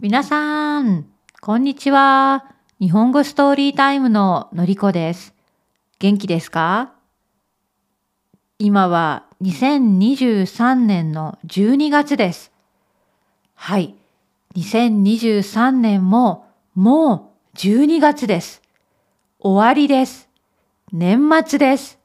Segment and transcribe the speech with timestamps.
[0.00, 1.06] 皆さん、
[1.40, 2.44] こんにちは。
[2.78, 5.34] 日本語ストーリータイムののりこです。
[5.98, 6.92] 元気ですか？
[8.60, 12.52] 今は2023年の12月です。
[13.56, 13.96] はい。
[14.54, 16.46] 2023年も
[16.76, 18.62] もう12月です。
[19.40, 20.28] 終わりです。
[20.92, 21.98] 年末です。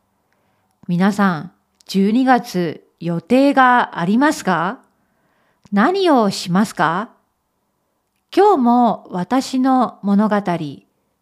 [0.88, 1.52] 皆さん、
[1.90, 4.80] 12月予定がありますか？
[5.72, 7.12] 何をしますか？
[8.36, 10.42] 今日も私の物語、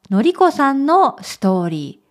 [0.10, 2.02] のりこさんのストーリ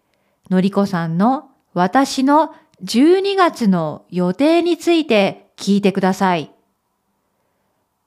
[0.50, 2.54] ー、のりこさんの私の
[2.84, 6.52] 12月の予定について聞いてください。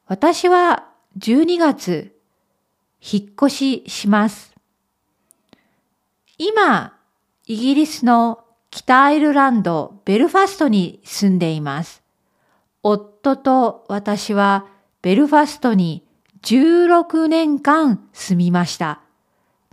[0.05, 0.87] 私は
[1.17, 2.15] 12月、
[3.01, 4.53] 引っ越しします。
[6.37, 6.95] 今、
[7.47, 12.03] イギリスの北アイルランドベルファストに住んでいます。
[12.83, 14.67] 夫と私は
[15.01, 16.03] ベルファストに
[16.43, 18.99] 16年間住みました。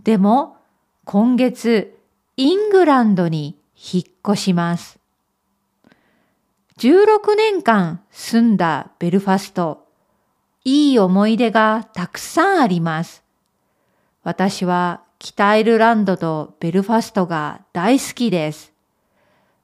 [0.03, 0.57] でも
[1.03, 1.97] 今月
[2.37, 4.97] イングランドに引っ越します。
[6.77, 9.85] 16年間住んだベルファスト、
[10.63, 13.21] いい思い出がたくさんあります。
[14.23, 18.71] 私は北アイルランドとベルファストが大好きです。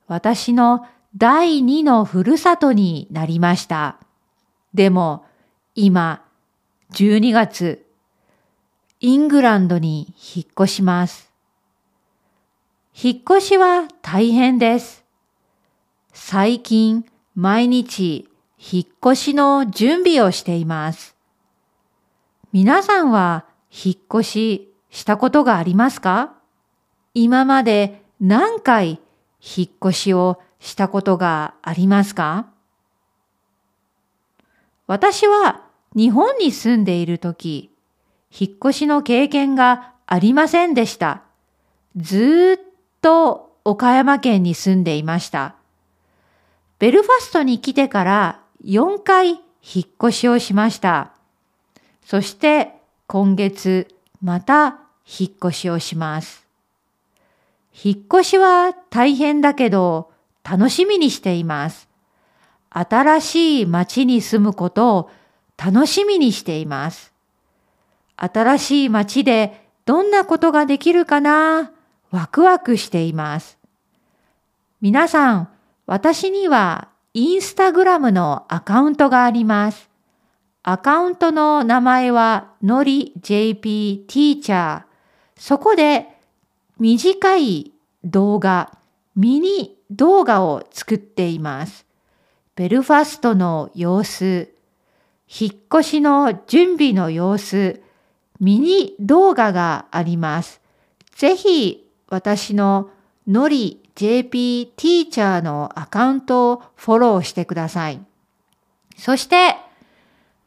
[0.07, 0.85] 私の
[1.15, 3.97] 第二のふるさとになりました。
[4.73, 5.25] でも
[5.73, 6.26] 今
[6.93, 7.85] 12月
[9.01, 11.31] イングランドに引っ越します。
[12.99, 15.03] 引っ越しは大変です。
[16.13, 21.15] 最近毎日引っ越しの準備をしています。
[22.53, 26.33] 皆さんは引っ越ししたことがありますか？
[27.13, 29.01] 今まで何回
[29.41, 32.47] 引っ越しをしたことがありますか？
[34.87, 35.66] 私は
[35.97, 37.71] 日本に住んでいるとき、
[38.29, 41.23] 引っ越しの経験がありませんでした。
[41.95, 42.65] ずっ
[43.01, 45.55] と岡山県に住んでいました。
[46.77, 49.39] ベルファストに来てから4回引っ
[49.99, 51.13] 越しをしました。
[52.05, 52.73] そして
[53.07, 53.87] 今月
[54.21, 54.81] また
[55.19, 56.45] 引っ越しをします。
[57.73, 60.11] 引っ越しは大変だけど
[60.43, 61.89] 楽しみにしています。
[62.69, 65.11] 新しい町に住むことを
[65.57, 67.13] 楽しみにしています。
[68.15, 71.71] 新しい町でどんなことができるかな？
[72.11, 73.57] ワクワクしています。
[74.81, 75.49] 皆さん、
[75.85, 79.89] 私にはインスタグラムのアカウントがあります。
[80.63, 84.83] アカウントの名前はのり JP ティーチャー。
[85.35, 86.07] そこで
[86.79, 87.71] 短い
[88.03, 88.77] 動画、
[89.15, 91.85] ミニ動画を作っています。
[92.55, 94.53] ベルファストの様子、
[95.27, 97.81] 引っ越しの準備の様子、
[98.39, 100.61] ミニ動画があります。
[101.15, 102.89] ぜひ私の
[103.27, 107.99] のり JP ティーチャーのアカウントをフォローしてください。
[108.95, 109.57] そして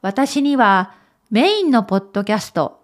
[0.02, 0.94] 私には
[1.30, 2.80] メインのポッドキャスト、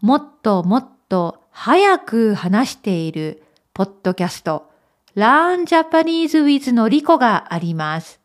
[0.00, 3.42] もっともっと早く話している
[3.74, 4.70] ポッドキャスト、
[5.16, 8.20] Learn Japanese with のりこがあります。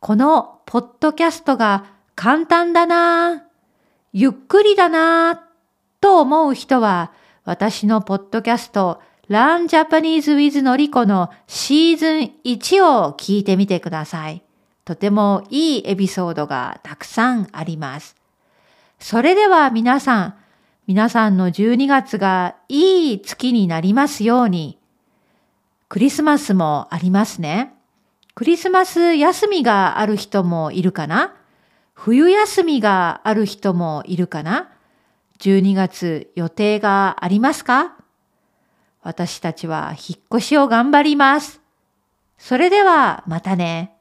[0.00, 3.44] このポッドキャストが簡単だな
[4.12, 5.42] ゆっくりだな
[6.00, 7.12] と思う人は、
[7.44, 14.42] 私のポッドキャスト Learn Japanese with のりこのシーズン1を聞いてみてください。
[14.84, 18.16] とてもいいエピソードがたくさんあります。
[19.00, 20.34] それでは皆さん、
[20.86, 24.78] 皆さんの12月がいい月になりますように。
[25.88, 27.74] クリスマスもありますね。
[28.34, 31.34] クリスマス休みがある人もいるかな？
[31.94, 34.70] 冬休みがある人もいるかな
[35.38, 37.96] ?12 月予定がありますか？
[39.02, 41.60] 私たちは引っ越しを頑張ります。
[42.36, 43.93] それではまたね。